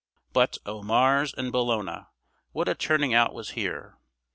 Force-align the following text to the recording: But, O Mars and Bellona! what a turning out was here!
But, 0.33 0.57
O 0.65 0.81
Mars 0.81 1.31
and 1.31 1.51
Bellona! 1.53 2.07
what 2.53 2.67
a 2.67 2.73
turning 2.73 3.13
out 3.13 3.35
was 3.35 3.51
here! 3.51 3.99